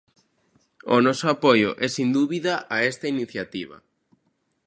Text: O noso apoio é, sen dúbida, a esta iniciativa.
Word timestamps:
O 0.95 0.97
noso 1.05 1.25
apoio 1.35 1.69
é, 1.85 1.87
sen 1.95 2.09
dúbida, 2.17 2.53
a 2.75 2.77
esta 2.91 3.05
iniciativa. 3.15 3.77